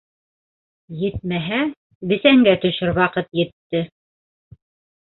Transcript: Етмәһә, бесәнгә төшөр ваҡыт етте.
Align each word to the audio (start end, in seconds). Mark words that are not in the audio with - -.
Етмәһә, 1.01 1.59
бесәнгә 2.13 2.57
төшөр 2.65 2.97
ваҡыт 2.99 3.33
етте. 3.45 3.87